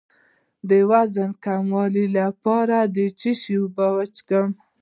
د 0.69 0.71
وزن 0.91 1.29
د 1.35 1.39
کمولو 1.45 2.03
لپاره 2.19 2.77
د 2.95 2.97
څه 3.19 3.31
شي 3.41 3.53
اوبه 3.61 3.87
وڅښم؟ 3.95 4.49